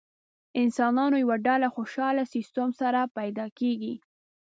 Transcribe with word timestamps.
انسانانو 0.61 1.15
یوه 1.23 1.37
ډله 1.47 1.67
خوشاله 1.75 2.23
سیستم 2.33 2.69
سره 2.81 3.01
پیدا 3.17 3.45
کېږي. 3.59 3.93